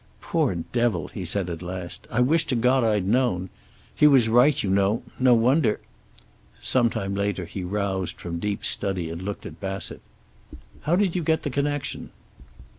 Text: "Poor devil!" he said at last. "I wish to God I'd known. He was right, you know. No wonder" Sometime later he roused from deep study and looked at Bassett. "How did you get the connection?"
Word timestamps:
"Poor 0.19 0.55
devil!" 0.55 1.09
he 1.09 1.23
said 1.23 1.47
at 1.47 1.61
last. 1.61 2.07
"I 2.09 2.21
wish 2.21 2.47
to 2.47 2.55
God 2.55 2.83
I'd 2.83 3.05
known. 3.05 3.49
He 3.95 4.07
was 4.07 4.29
right, 4.29 4.63
you 4.63 4.71
know. 4.71 5.03
No 5.19 5.35
wonder" 5.35 5.79
Sometime 6.59 7.13
later 7.13 7.45
he 7.45 7.63
roused 7.63 8.15
from 8.19 8.39
deep 8.39 8.65
study 8.65 9.11
and 9.11 9.21
looked 9.21 9.45
at 9.45 9.59
Bassett. 9.59 10.01
"How 10.89 10.95
did 10.95 11.15
you 11.15 11.21
get 11.21 11.43
the 11.43 11.51
connection?" 11.51 12.09